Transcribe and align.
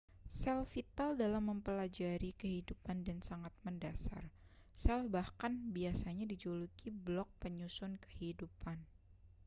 sel 0.39 0.61
vital 0.73 1.11
dalam 1.21 1.43
mempelajari 1.53 2.31
kehidupan 2.41 2.97
dan 3.07 3.19
sangat 3.29 3.53
mendasar 3.65 4.23
sel 4.81 5.01
bahkan 5.15 5.53
biasanya 5.77 6.25
dijuluki 6.31 6.87
blok 7.05 7.29
penyusun 7.41 7.91
kehidupan 8.05 8.77